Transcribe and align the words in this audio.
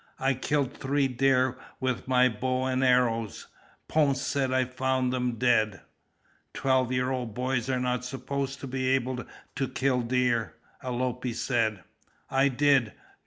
"I 0.17 0.33
killed 0.33 0.73
three 0.73 1.07
deer 1.07 1.59
with 1.79 2.07
my 2.07 2.27
bow 2.27 2.65
and 2.65 2.83
arrows. 2.83 3.45
Ponce 3.87 4.19
said 4.19 4.51
I 4.51 4.65
found 4.65 5.13
them 5.13 5.33
dead!" 5.33 5.81
"Twelve 6.55 6.91
year 6.91 7.11
old 7.11 7.35
boys 7.35 7.69
are 7.69 7.79
not 7.79 8.03
supposed 8.03 8.59
to 8.61 8.67
be 8.67 8.87
able 8.89 9.23
to 9.57 9.67
kill 9.67 10.01
deer," 10.01 10.55
Alope 10.81 11.27
said. 11.35 11.83
"I 12.31 12.47
did!" 12.47 12.93